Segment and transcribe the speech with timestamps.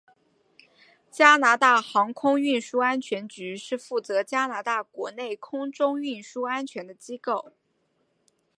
[1.11, 7.53] 加拿大航空运输安全局是负责加拿大国内空中运输安全的机构。